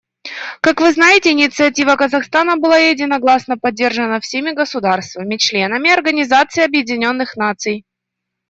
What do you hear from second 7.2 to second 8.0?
Наций.